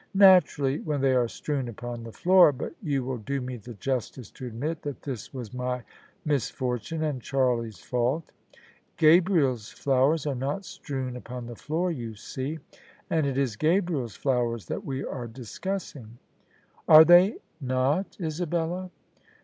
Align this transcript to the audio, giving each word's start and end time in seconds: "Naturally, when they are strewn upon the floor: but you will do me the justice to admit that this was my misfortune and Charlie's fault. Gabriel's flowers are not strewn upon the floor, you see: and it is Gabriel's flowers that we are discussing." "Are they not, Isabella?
"Naturally, 0.15 0.79
when 0.79 0.99
they 0.99 1.13
are 1.13 1.27
strewn 1.27 1.67
upon 1.67 2.01
the 2.01 2.11
floor: 2.11 2.51
but 2.51 2.73
you 2.81 3.03
will 3.03 3.19
do 3.19 3.39
me 3.39 3.57
the 3.57 3.75
justice 3.75 4.31
to 4.31 4.47
admit 4.47 4.81
that 4.81 5.03
this 5.03 5.31
was 5.31 5.53
my 5.53 5.83
misfortune 6.25 7.03
and 7.03 7.21
Charlie's 7.21 7.77
fault. 7.81 8.31
Gabriel's 8.97 9.69
flowers 9.69 10.25
are 10.25 10.33
not 10.33 10.65
strewn 10.65 11.15
upon 11.15 11.45
the 11.45 11.55
floor, 11.55 11.91
you 11.91 12.15
see: 12.15 12.57
and 13.11 13.27
it 13.27 13.37
is 13.37 13.55
Gabriel's 13.55 14.15
flowers 14.15 14.65
that 14.69 14.83
we 14.83 15.05
are 15.05 15.27
discussing." 15.27 16.17
"Are 16.87 17.05
they 17.05 17.35
not, 17.61 18.17
Isabella? 18.19 18.89